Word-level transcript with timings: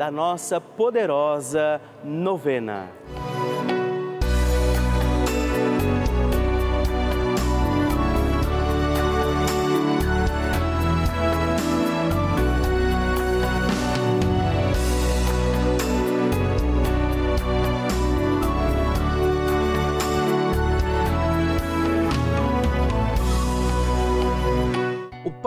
da 0.00 0.10
nossa 0.10 0.58
poderosa 0.58 1.78
novena. 2.02 2.88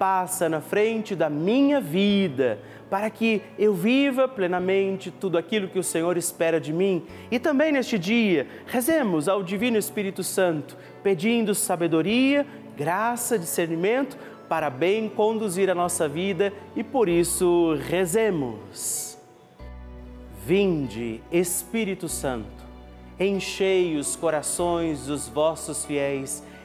passa 0.00 0.48
na 0.48 0.62
frente 0.62 1.14
da 1.14 1.28
minha 1.28 1.78
vida 1.78 2.58
para 2.88 3.10
que 3.10 3.42
eu 3.58 3.74
viva 3.74 4.26
plenamente 4.26 5.10
tudo 5.10 5.36
aquilo 5.36 5.68
que 5.68 5.78
o 5.78 5.84
Senhor 5.84 6.16
espera 6.16 6.58
de 6.58 6.72
mim. 6.72 7.04
E 7.30 7.38
também 7.38 7.70
neste 7.70 7.98
dia, 7.98 8.46
rezemos 8.66 9.28
ao 9.28 9.42
Divino 9.42 9.76
Espírito 9.76 10.24
Santo, 10.24 10.74
pedindo 11.02 11.54
sabedoria, 11.54 12.46
graça, 12.78 13.38
discernimento 13.38 14.16
para 14.48 14.70
bem 14.70 15.06
conduzir 15.06 15.68
a 15.68 15.74
nossa 15.74 16.08
vida 16.08 16.50
e 16.74 16.82
por 16.82 17.06
isso 17.06 17.76
rezemos. 17.86 19.18
Vinde, 20.46 21.20
Espírito 21.30 22.08
Santo, 22.08 22.64
enchei 23.18 23.98
os 23.98 24.16
corações 24.16 25.04
dos 25.04 25.28
vossos 25.28 25.84
fiéis 25.84 26.42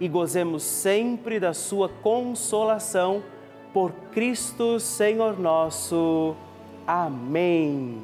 e 0.00 0.08
gozemos 0.08 0.62
sempre 0.62 1.40
da 1.40 1.52
sua 1.52 1.88
consolação 1.88 3.22
por 3.72 3.92
Cristo 4.12 4.78
Senhor 4.78 5.38
nosso. 5.38 6.34
Amém. 6.86 8.02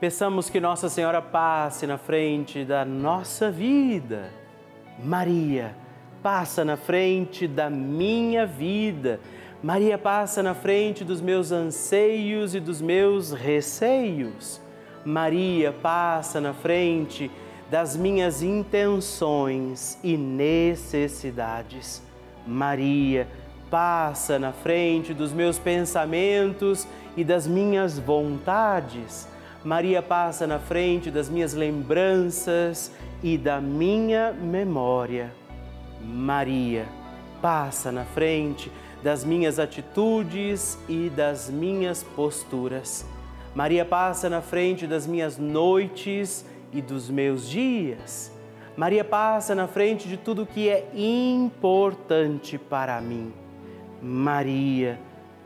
Peçamos 0.00 0.48
que 0.48 0.60
Nossa 0.60 0.88
Senhora 0.88 1.20
passe 1.20 1.86
na 1.86 1.98
frente 1.98 2.64
da 2.64 2.84
nossa 2.84 3.50
vida. 3.50 4.30
Maria, 5.02 5.74
passa 6.22 6.64
na 6.64 6.76
frente 6.76 7.46
da 7.46 7.68
minha 7.68 8.46
vida. 8.46 9.20
Maria 9.62 9.98
passa 9.98 10.42
na 10.42 10.54
frente 10.54 11.04
dos 11.04 11.20
meus 11.20 11.52
anseios 11.52 12.54
e 12.54 12.60
dos 12.60 12.80
meus 12.80 13.32
receios. 13.32 14.60
Maria 15.04 15.72
passa 15.72 16.40
na 16.40 16.54
frente 16.54 17.30
das 17.70 17.96
minhas 17.96 18.42
intenções 18.42 19.96
e 20.02 20.16
necessidades. 20.16 22.02
Maria 22.44 23.28
passa 23.70 24.38
na 24.38 24.52
frente 24.52 25.14
dos 25.14 25.32
meus 25.32 25.58
pensamentos 25.58 26.86
e 27.16 27.22
das 27.22 27.46
minhas 27.46 27.96
vontades. 27.98 29.28
Maria 29.64 30.02
passa 30.02 30.46
na 30.46 30.58
frente 30.58 31.10
das 31.10 31.28
minhas 31.28 31.54
lembranças 31.54 32.90
e 33.22 33.38
da 33.38 33.60
minha 33.60 34.32
memória. 34.32 35.32
Maria 36.02 36.86
passa 37.40 37.92
na 37.92 38.04
frente 38.04 38.72
das 39.02 39.24
minhas 39.24 39.60
atitudes 39.60 40.76
e 40.88 41.08
das 41.08 41.48
minhas 41.48 42.02
posturas. 42.02 43.06
Maria 43.54 43.84
passa 43.84 44.28
na 44.28 44.40
frente 44.40 44.86
das 44.86 45.06
minhas 45.06 45.38
noites 45.38 46.44
e 46.72 46.80
dos 46.80 47.10
meus 47.10 47.48
dias. 47.48 48.32
Maria 48.76 49.04
passa 49.04 49.54
na 49.54 49.66
frente 49.66 50.08
de 50.08 50.16
tudo 50.16 50.46
que 50.46 50.68
é 50.68 50.88
importante 50.94 52.56
para 52.56 53.00
mim. 53.00 53.32
Maria 54.02 54.98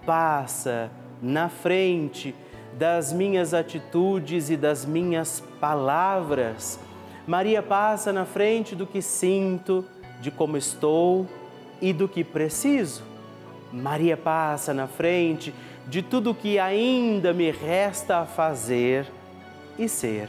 passa 0.06 0.90
na 1.20 1.48
frente 1.48 2.34
das 2.78 3.12
minhas 3.12 3.54
atitudes 3.54 4.50
e 4.50 4.56
das 4.56 4.84
minhas 4.84 5.42
palavras. 5.60 6.78
Maria 7.26 7.62
passa 7.62 8.12
na 8.12 8.24
frente 8.24 8.76
do 8.76 8.86
que 8.86 9.00
sinto, 9.00 9.84
de 10.20 10.30
como 10.30 10.56
estou 10.56 11.26
e 11.80 11.92
do 11.92 12.06
que 12.08 12.22
preciso. 12.22 13.02
Maria 13.72 14.16
passa 14.16 14.72
na 14.72 14.86
frente 14.86 15.52
de 15.88 16.02
tudo 16.02 16.34
que 16.34 16.58
ainda 16.58 17.32
me 17.32 17.50
resta 17.50 18.18
a 18.18 18.26
fazer 18.26 19.06
e 19.78 19.88
ser. 19.88 20.28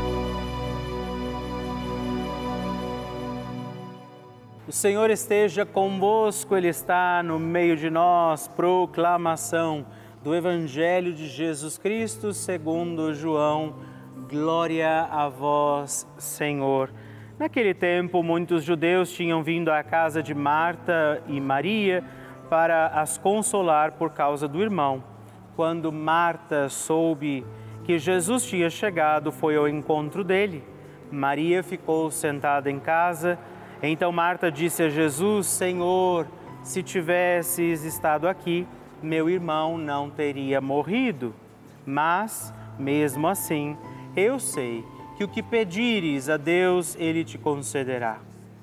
O 4.71 4.73
Senhor 4.73 5.09
esteja 5.09 5.65
convosco, 5.65 6.55
Ele 6.55 6.69
está 6.69 7.21
no 7.21 7.37
meio 7.37 7.75
de 7.75 7.89
nós. 7.89 8.47
Proclamação 8.47 9.85
do 10.23 10.33
Evangelho 10.33 11.11
de 11.11 11.27
Jesus 11.27 11.77
Cristo 11.77 12.31
segundo 12.31 13.13
João 13.13 13.75
Glória 14.29 15.09
a 15.11 15.27
vós, 15.27 16.07
Senhor. 16.17 16.89
Naquele 17.37 17.73
tempo, 17.73 18.23
muitos 18.23 18.63
judeus 18.63 19.11
tinham 19.11 19.43
vindo 19.43 19.69
à 19.69 19.83
casa 19.83 20.23
de 20.23 20.33
Marta 20.33 21.21
e 21.27 21.41
Maria 21.41 22.01
para 22.49 22.87
as 22.87 23.17
consolar 23.17 23.91
por 23.91 24.11
causa 24.11 24.47
do 24.47 24.61
irmão. 24.61 25.03
Quando 25.53 25.91
Marta 25.91 26.69
soube 26.69 27.45
que 27.83 27.99
Jesus 27.99 28.45
tinha 28.45 28.69
chegado, 28.69 29.33
foi 29.33 29.57
ao 29.57 29.67
encontro 29.67 30.23
dele. 30.23 30.63
Maria 31.11 31.61
ficou 31.61 32.09
sentada 32.09 32.71
em 32.71 32.79
casa. 32.79 33.37
Então 33.81 34.11
Marta 34.11 34.51
disse 34.51 34.83
a 34.83 34.89
Jesus: 34.89 35.47
Senhor, 35.47 36.27
se 36.63 36.83
tivesses 36.83 37.83
estado 37.83 38.27
aqui, 38.27 38.67
meu 39.01 39.29
irmão 39.29 39.77
não 39.77 40.09
teria 40.09 40.61
morrido. 40.61 41.33
Mas, 41.85 42.53
mesmo 42.77 43.27
assim, 43.27 43.75
eu 44.15 44.39
sei 44.39 44.85
que 45.17 45.23
o 45.23 45.27
que 45.27 45.41
pedires 45.41 46.29
a 46.29 46.37
Deus, 46.37 46.95
Ele 46.99 47.23
te 47.23 47.37
concederá. 47.37 48.19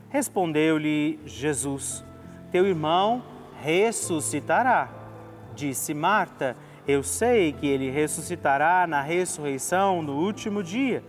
Respondeu-lhe 0.09 1.19
Jesus: 1.27 2.05
Teu 2.53 2.67
irmão 2.67 3.23
ressuscitará. 3.61 4.89
Disse 5.55 5.93
Marta: 5.93 6.57
Eu 6.87 7.03
sei 7.03 7.53
que 7.53 7.67
ele 7.67 7.91
ressuscitará 7.91 8.87
na 8.87 9.03
ressurreição 9.03 10.01
no 10.01 10.15
último 10.15 10.63
dia. 10.63 11.03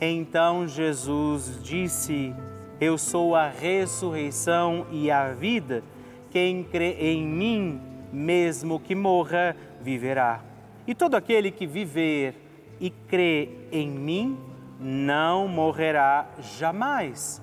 Então 0.00 0.66
Jesus 0.66 1.60
disse: 1.62 2.32
Eu 2.80 2.98
sou 2.98 3.34
a 3.34 3.48
ressurreição 3.48 4.86
e 4.90 5.10
a 5.10 5.32
vida. 5.32 5.82
Quem 6.30 6.62
crê 6.62 6.92
em 7.00 7.26
mim, 7.26 7.80
mesmo 8.12 8.78
que 8.78 8.94
morra, 8.94 9.56
viverá. 9.80 10.42
E 10.86 10.94
todo 10.94 11.14
aquele 11.14 11.50
que 11.50 11.66
viver 11.66 12.34
e 12.78 12.90
crê 12.90 13.48
em 13.72 13.88
mim, 13.88 14.38
não 14.78 15.48
morrerá 15.48 16.28
jamais. 16.58 17.42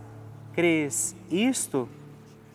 Crês 0.53 1.15
isto? 1.31 1.89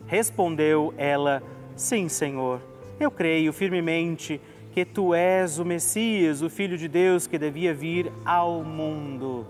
Respondeu 0.06 0.94
ela: 0.96 1.42
Sim, 1.74 2.08
Senhor. 2.08 2.60
Eu 3.00 3.10
creio 3.10 3.52
firmemente 3.52 4.40
que 4.72 4.84
tu 4.84 5.14
és 5.14 5.58
o 5.58 5.64
Messias, 5.64 6.42
o 6.42 6.48
Filho 6.48 6.78
de 6.78 6.86
Deus 6.86 7.26
que 7.26 7.38
devia 7.38 7.74
vir 7.74 8.12
ao 8.24 8.62
mundo. 8.62 9.44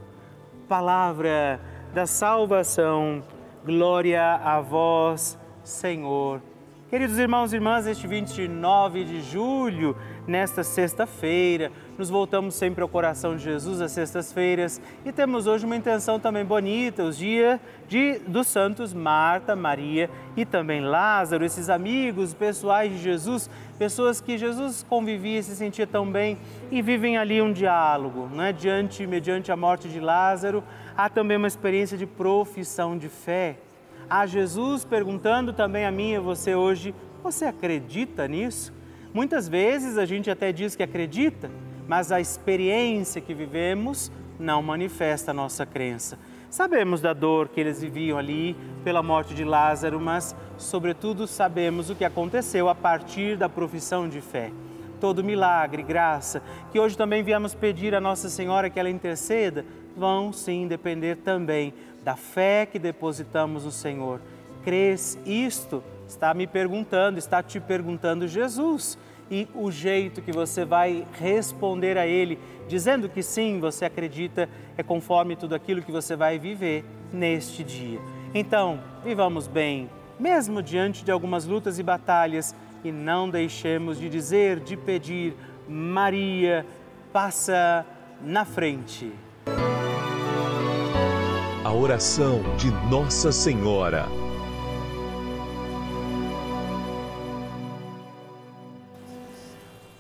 Palavra 0.66 1.60
da 1.92 2.06
salvação, 2.06 3.22
glória 3.64 4.34
a 4.34 4.60
vós, 4.60 5.38
Senhor. 5.62 6.42
Queridos 6.90 7.18
irmãos 7.18 7.52
e 7.52 7.56
irmãs, 7.56 7.86
este 7.86 8.06
29 8.06 9.04
de 9.04 9.20
julho 9.20 9.96
nesta 10.28 10.62
sexta-feira. 10.62 11.72
Nos 11.96 12.10
voltamos 12.10 12.54
sempre 12.54 12.82
ao 12.82 12.88
coração 12.88 13.34
de 13.34 13.42
Jesus 13.42 13.80
às 13.80 13.92
sextas-feiras 13.92 14.80
e 15.04 15.10
temos 15.10 15.46
hoje 15.46 15.64
uma 15.64 15.74
intenção 15.74 16.20
também 16.20 16.44
bonita, 16.44 17.02
os 17.02 17.16
dias 17.16 17.58
de, 17.88 18.18
dos 18.20 18.46
santos 18.46 18.92
Marta, 18.92 19.56
Maria 19.56 20.10
e 20.36 20.44
também 20.44 20.82
Lázaro, 20.82 21.44
esses 21.44 21.70
amigos 21.70 22.34
pessoais 22.34 22.92
de 22.92 22.98
Jesus, 22.98 23.50
pessoas 23.78 24.20
que 24.20 24.36
Jesus 24.36 24.84
convivia 24.88 25.38
e 25.38 25.42
se 25.42 25.56
sentia 25.56 25.86
tão 25.86 26.08
bem 26.08 26.38
e 26.70 26.82
vivem 26.82 27.16
ali 27.16 27.40
um 27.40 27.52
diálogo, 27.52 28.26
né? 28.26 28.52
Diante, 28.52 29.06
mediante 29.06 29.50
a 29.50 29.56
morte 29.56 29.88
de 29.88 29.98
Lázaro, 29.98 30.62
há 30.96 31.08
também 31.08 31.36
uma 31.36 31.48
experiência 31.48 31.96
de 31.96 32.06
profissão 32.06 32.98
de 32.98 33.08
fé. 33.08 33.56
Há 34.10 34.26
Jesus 34.26 34.84
perguntando 34.84 35.52
também 35.52 35.86
a 35.86 35.90
mim 35.90 36.12
e 36.12 36.16
a 36.16 36.20
você 36.20 36.54
hoje: 36.54 36.94
você 37.22 37.46
acredita 37.46 38.28
nisso? 38.28 38.77
Muitas 39.12 39.48
vezes 39.48 39.96
a 39.96 40.04
gente 40.04 40.30
até 40.30 40.52
diz 40.52 40.76
que 40.76 40.82
acredita, 40.82 41.50
mas 41.86 42.12
a 42.12 42.20
experiência 42.20 43.20
que 43.20 43.32
vivemos 43.32 44.12
não 44.38 44.62
manifesta 44.62 45.30
a 45.30 45.34
nossa 45.34 45.64
crença. 45.64 46.18
Sabemos 46.50 47.00
da 47.00 47.12
dor 47.12 47.48
que 47.48 47.60
eles 47.60 47.80
viviam 47.80 48.18
ali 48.18 48.56
pela 48.84 49.02
morte 49.02 49.34
de 49.34 49.44
Lázaro, 49.44 50.00
mas, 50.00 50.34
sobretudo, 50.56 51.26
sabemos 51.26 51.90
o 51.90 51.94
que 51.94 52.04
aconteceu 52.04 52.68
a 52.68 52.74
partir 52.74 53.36
da 53.36 53.48
profissão 53.48 54.08
de 54.08 54.20
fé. 54.20 54.50
Todo 55.00 55.24
milagre, 55.24 55.82
graça, 55.82 56.42
que 56.72 56.80
hoje 56.80 56.96
também 56.96 57.22
viemos 57.22 57.54
pedir 57.54 57.94
a 57.94 58.00
Nossa 58.00 58.28
Senhora 58.28 58.70
que 58.70 58.80
ela 58.80 58.90
interceda, 58.90 59.64
vão 59.96 60.32
sim 60.32 60.66
depender 60.66 61.16
também 61.16 61.74
da 62.02 62.16
fé 62.16 62.66
que 62.66 62.78
depositamos 62.78 63.64
no 63.64 63.70
Senhor. 63.70 64.20
Crês 64.64 65.18
isto? 65.26 65.82
Está 66.08 66.32
me 66.32 66.46
perguntando, 66.46 67.18
está 67.18 67.42
te 67.42 67.60
perguntando 67.60 68.26
Jesus. 68.26 68.98
E 69.30 69.46
o 69.54 69.70
jeito 69.70 70.22
que 70.22 70.32
você 70.32 70.64
vai 70.64 71.06
responder 71.12 71.98
a 71.98 72.06
Ele, 72.06 72.38
dizendo 72.66 73.10
que 73.10 73.22
sim, 73.22 73.60
você 73.60 73.84
acredita, 73.84 74.48
é 74.78 74.82
conforme 74.82 75.36
tudo 75.36 75.54
aquilo 75.54 75.82
que 75.82 75.92
você 75.92 76.16
vai 76.16 76.38
viver 76.38 76.82
neste 77.12 77.62
dia. 77.62 78.00
Então, 78.34 78.80
vivamos 79.04 79.46
bem, 79.46 79.90
mesmo 80.18 80.62
diante 80.62 81.04
de 81.04 81.10
algumas 81.10 81.44
lutas 81.44 81.78
e 81.78 81.82
batalhas, 81.82 82.54
e 82.82 82.90
não 82.90 83.28
deixemos 83.28 83.98
de 83.98 84.08
dizer, 84.08 84.60
de 84.60 84.78
pedir, 84.78 85.36
Maria, 85.68 86.64
passa 87.12 87.84
na 88.22 88.46
frente. 88.46 89.12
A 91.62 91.72
oração 91.72 92.40
de 92.56 92.70
Nossa 92.88 93.30
Senhora. 93.30 94.27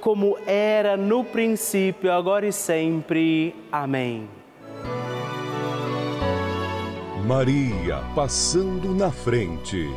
como 0.00 0.36
era 0.46 0.96
no 0.96 1.24
princípio, 1.24 2.12
agora 2.12 2.46
e 2.46 2.52
sempre. 2.52 3.54
Amém. 3.70 4.28
Maria 7.26 8.02
passando 8.14 8.94
na 8.94 9.10
frente. 9.10 9.88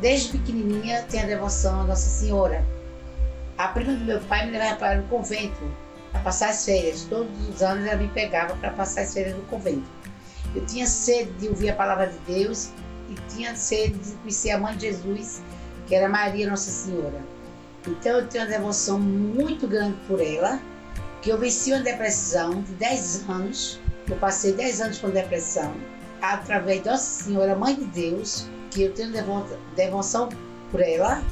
Desde 0.00 0.38
pequenininha 0.38 1.02
tenho 1.10 1.24
a 1.24 1.26
devoção 1.26 1.80
a 1.80 1.84
Nossa 1.84 2.08
Senhora. 2.08 2.64
A 3.58 3.68
prima 3.68 3.94
do 3.94 4.04
meu 4.04 4.20
pai 4.20 4.46
me 4.46 4.52
levava 4.52 4.76
para 4.76 5.00
o 5.00 5.02
convento 5.08 5.60
para 6.12 6.20
passar 6.20 6.50
as 6.50 6.64
férias. 6.64 7.06
Todos 7.08 7.48
os 7.48 7.62
anos 7.62 7.86
ela 7.86 7.96
me 7.96 8.08
pegava 8.08 8.54
para 8.56 8.70
passar 8.70 9.02
as 9.02 9.12
férias 9.12 9.36
no 9.36 9.42
convento. 9.42 9.86
Eu 10.54 10.64
tinha 10.64 10.86
sede 10.86 11.30
de 11.32 11.48
ouvir 11.48 11.70
a 11.70 11.74
palavra 11.74 12.06
de 12.06 12.18
Deus 12.20 12.70
e 13.10 13.14
tinha 13.34 13.54
sede 13.56 13.98
de 13.98 14.12
conhecer 14.16 14.50
a 14.52 14.58
mãe 14.58 14.76
de 14.76 14.86
Jesus, 14.86 15.42
que 15.86 15.94
era 15.94 16.08
Maria 16.08 16.48
Nossa 16.48 16.70
Senhora. 16.70 17.20
Então 17.86 18.18
eu 18.18 18.26
tenho 18.26 18.44
uma 18.44 18.50
devoção 18.50 18.98
muito 18.98 19.66
grande 19.66 19.96
por 20.06 20.20
ela 20.20 20.60
que 21.22 21.30
eu 21.30 21.38
venci 21.38 21.72
uma 21.72 21.82
depressão 21.82 22.62
de 22.62 22.72
10 22.72 23.28
anos. 23.28 23.80
Eu 24.08 24.16
passei 24.16 24.52
10 24.52 24.80
anos 24.80 24.98
com 24.98 25.10
depressão. 25.10 25.72
Através 26.20 26.82
de 26.82 26.88
Nossa 26.88 27.24
Senhora, 27.24 27.54
Mãe 27.54 27.74
de 27.74 27.84
Deus, 27.84 28.48
que 28.70 28.82
eu 28.82 28.92
tenho 28.92 29.12
devoção 29.76 30.28
por 30.70 30.80
ela 30.80 31.22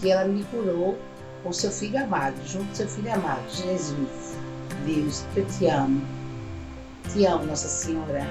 que 0.00 0.10
ela 0.10 0.24
me 0.24 0.42
curou 0.44 0.98
com 1.42 1.52
seu 1.52 1.70
filho 1.70 2.02
amado, 2.02 2.36
junto 2.46 2.66
com 2.66 2.74
seu 2.74 2.88
filho 2.88 3.12
amado, 3.14 3.48
Jesus. 3.48 4.36
Deus, 4.84 5.24
eu 5.36 5.46
te 5.46 5.66
amo. 5.66 6.02
Te 7.12 7.24
amo, 7.24 7.44
Nossa 7.44 7.68
Senhora. 7.68 8.26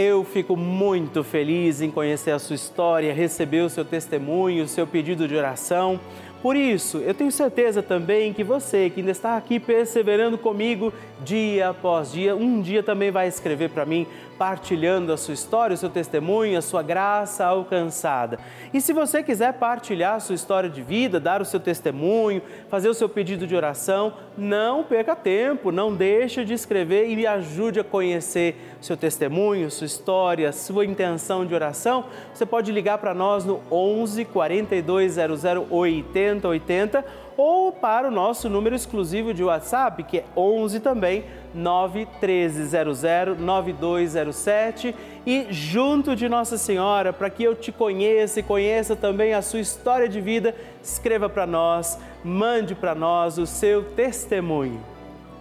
Eu 0.00 0.22
fico 0.22 0.56
muito 0.56 1.24
feliz 1.24 1.82
em 1.82 1.90
conhecer 1.90 2.30
a 2.30 2.38
sua 2.38 2.54
história, 2.54 3.12
receber 3.12 3.62
o 3.62 3.68
seu 3.68 3.84
testemunho, 3.84 4.62
o 4.62 4.68
seu 4.68 4.86
pedido 4.86 5.26
de 5.26 5.34
oração. 5.34 5.98
Por 6.40 6.54
isso, 6.54 6.98
eu 6.98 7.12
tenho 7.12 7.32
certeza 7.32 7.82
também 7.82 8.32
que 8.32 8.44
você 8.44 8.90
que 8.90 9.00
ainda 9.00 9.10
está 9.10 9.36
aqui 9.36 9.58
perseverando 9.58 10.38
comigo 10.38 10.92
dia 11.24 11.70
após 11.70 12.12
dia, 12.12 12.36
um 12.36 12.60
dia 12.60 12.80
também 12.80 13.10
vai 13.10 13.26
escrever 13.26 13.70
para 13.70 13.84
mim, 13.84 14.06
partilhando 14.38 15.12
a 15.12 15.16
sua 15.16 15.34
história, 15.34 15.74
o 15.74 15.76
seu 15.76 15.90
testemunho, 15.90 16.56
a 16.56 16.62
sua 16.62 16.82
graça 16.82 17.44
alcançada. 17.44 18.38
E 18.72 18.80
se 18.80 18.92
você 18.92 19.22
quiser 19.22 19.54
partilhar 19.54 20.14
a 20.14 20.20
sua 20.20 20.36
história 20.36 20.70
de 20.70 20.80
vida, 20.80 21.18
dar 21.18 21.42
o 21.42 21.44
seu 21.44 21.58
testemunho, 21.58 22.40
fazer 22.68 22.88
o 22.88 22.94
seu 22.94 23.08
pedido 23.08 23.46
de 23.46 23.56
oração, 23.56 24.14
não 24.36 24.84
perca 24.84 25.16
tempo, 25.16 25.72
não 25.72 25.92
deixe 25.92 26.44
de 26.44 26.54
escrever 26.54 27.10
e 27.10 27.16
me 27.16 27.26
ajude 27.26 27.80
a 27.80 27.84
conhecer 27.84 28.76
seu 28.80 28.96
testemunho, 28.96 29.70
sua 29.70 29.86
história, 29.86 30.52
sua 30.52 30.84
intenção 30.84 31.44
de 31.44 31.54
oração. 31.54 32.04
Você 32.32 32.46
pode 32.46 32.70
ligar 32.70 32.98
para 32.98 33.12
nós 33.12 33.44
no 33.44 33.60
11 33.70 34.24
4200 34.26 35.44
8080 35.70 37.27
ou 37.38 37.70
para 37.70 38.08
o 38.08 38.10
nosso 38.10 38.48
número 38.48 38.74
exclusivo 38.74 39.32
de 39.32 39.44
WhatsApp, 39.44 40.02
que 40.02 40.18
é 40.18 40.24
11 40.36 40.80
também 40.80 41.24
91300 41.54 43.38
9207 43.38 44.92
e 45.24 45.46
junto 45.48 46.16
de 46.16 46.28
Nossa 46.28 46.58
Senhora, 46.58 47.12
para 47.12 47.30
que 47.30 47.44
eu 47.44 47.54
te 47.54 47.70
conheça 47.70 48.40
e 48.40 48.42
conheça 48.42 48.96
também 48.96 49.34
a 49.34 49.40
sua 49.40 49.60
história 49.60 50.08
de 50.08 50.20
vida, 50.20 50.52
escreva 50.82 51.28
para 51.28 51.46
nós, 51.46 51.96
mande 52.24 52.74
para 52.74 52.92
nós 52.92 53.38
o 53.38 53.46
seu 53.46 53.84
testemunho. 53.84 54.80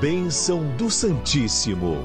Bênção 0.00 0.64
do 0.76 0.90
Santíssimo. 0.90 1.98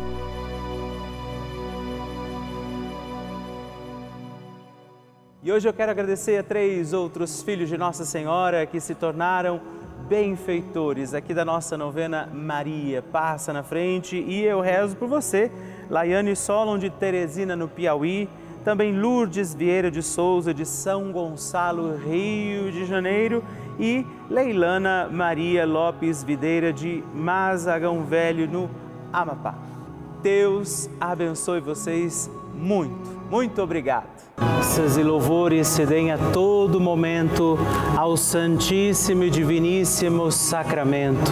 E 5.42 5.52
hoje 5.52 5.70
eu 5.70 5.74
quero 5.74 5.92
agradecer 5.92 6.40
a 6.40 6.44
três 6.44 6.92
outros 6.92 7.44
filhos 7.44 7.70
de 7.70 7.78
Nossa 7.78 8.04
Senhora 8.04 8.66
que 8.66 8.80
se 8.80 8.96
tornaram 8.96 9.62
benfeitores 10.10 11.14
aqui 11.14 11.34
da 11.34 11.46
nossa 11.46 11.78
novena 11.78 12.28
Maria. 12.34 13.02
Passa 13.02 13.54
na 13.54 13.64
frente 13.64 14.18
e 14.18 14.44
eu 14.44 14.60
rezo 14.60 14.96
por 14.96 15.08
você, 15.08 15.52
Laiane 15.90 16.36
Solon 16.36 16.78
de 16.78 16.90
Teresina, 16.90 17.56
no 17.56 17.68
Piauí 17.68 18.28
também 18.66 18.92
Lourdes 19.00 19.54
Vieira 19.54 19.92
de 19.92 20.02
Souza, 20.02 20.52
de 20.52 20.66
São 20.66 21.12
Gonçalo, 21.12 21.96
Rio 21.96 22.72
de 22.72 22.84
Janeiro, 22.86 23.44
e 23.80 24.04
Leilana 24.28 25.08
Maria 25.12 25.66
Lopes 25.66 26.24
Videira, 26.24 26.74
de 26.74 27.04
Mazagão 27.14 28.04
Velho, 28.04 28.50
no 28.50 28.68
Amapá. 29.14 29.54
Deus 30.24 30.90
abençoe 31.00 31.62
vocês 31.62 32.30
muito. 32.56 33.16
Muito 33.30 33.62
obrigado. 33.62 34.08
Graças 34.38 34.98
e 34.98 35.04
louvores 35.04 35.68
se 35.68 35.86
deem 35.86 36.12
a 36.12 36.18
todo 36.34 36.80
momento 36.80 37.58
ao 37.96 38.18
Santíssimo 38.18 39.24
e 39.24 39.30
Diviníssimo 39.30 40.32
Sacramento. 40.32 41.32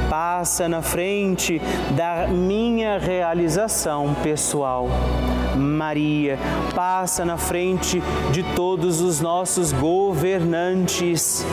passa 0.11 0.67
na 0.67 0.81
frente 0.81 1.61
da 1.95 2.27
minha 2.27 2.97
realização 2.97 4.13
pessoal. 4.21 4.89
Maria, 5.55 6.37
passa 6.75 7.23
na 7.23 7.37
frente 7.37 8.03
de 8.29 8.43
todos 8.53 8.99
os 8.99 9.21
nossos 9.21 9.71
governantes. 9.71 11.45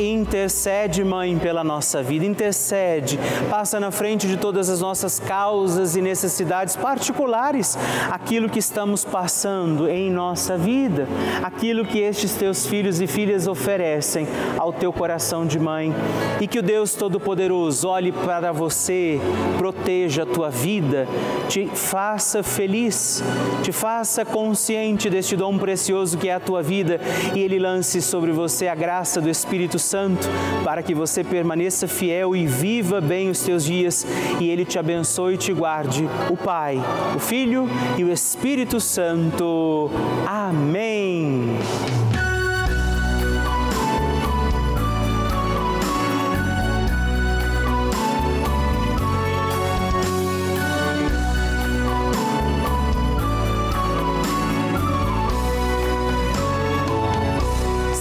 Intercede, 0.00 1.04
Mãe, 1.04 1.38
pela 1.38 1.62
nossa 1.62 2.02
vida, 2.02 2.24
intercede, 2.24 3.18
passa 3.50 3.78
na 3.78 3.90
frente 3.90 4.26
de 4.26 4.38
todas 4.38 4.70
as 4.70 4.80
nossas 4.80 5.20
causas 5.20 5.94
e 5.94 6.00
necessidades 6.00 6.74
particulares, 6.74 7.76
aquilo 8.10 8.48
que 8.48 8.58
estamos 8.58 9.04
passando 9.04 9.86
em 9.90 10.10
nossa 10.10 10.56
vida, 10.56 11.06
aquilo 11.42 11.84
que 11.84 11.98
estes 11.98 12.32
teus 12.32 12.66
filhos 12.66 12.98
e 12.98 13.06
filhas 13.06 13.46
oferecem 13.46 14.26
ao 14.56 14.72
teu 14.72 14.90
coração 14.90 15.44
de 15.44 15.58
mãe. 15.58 15.94
E 16.40 16.46
que 16.46 16.60
o 16.60 16.62
Deus 16.62 16.94
Todo-Poderoso 16.94 17.86
olhe 17.86 18.10
para 18.10 18.52
você, 18.52 19.20
proteja 19.58 20.22
a 20.22 20.26
tua 20.26 20.48
vida, 20.48 21.06
te 21.46 21.66
faça 21.66 22.42
feliz, 22.42 23.22
te 23.62 23.70
faça 23.70 24.24
consciente 24.24 25.10
deste 25.10 25.36
dom 25.36 25.58
precioso 25.58 26.16
que 26.16 26.30
é 26.30 26.34
a 26.34 26.40
tua 26.40 26.62
vida. 26.62 26.98
E 27.34 27.40
ele 27.40 27.58
lance 27.58 28.00
sobre 28.00 28.32
você 28.32 28.66
a 28.66 28.74
graça 28.74 29.20
do 29.20 29.28
Espírito 29.28 29.78
Santo 29.78 29.89
Santo, 29.90 30.28
para 30.62 30.84
que 30.84 30.94
você 30.94 31.24
permaneça 31.24 31.88
fiel 31.88 32.36
e 32.36 32.46
viva 32.46 33.00
bem 33.00 33.28
os 33.28 33.40
teus 33.40 33.64
dias 33.64 34.06
e 34.38 34.48
Ele 34.48 34.64
te 34.64 34.78
abençoe 34.78 35.34
e 35.34 35.36
te 35.36 35.52
guarde. 35.52 36.08
O 36.30 36.36
Pai, 36.36 36.80
o 37.16 37.18
Filho 37.18 37.68
e 37.98 38.04
o 38.04 38.12
Espírito 38.12 38.78
Santo. 38.78 39.90
Amém. 40.28 41.58